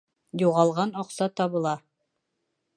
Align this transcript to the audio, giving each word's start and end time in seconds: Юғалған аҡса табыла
Юғалған 0.41 0.95
аҡса 1.03 1.29
табыла 1.41 1.77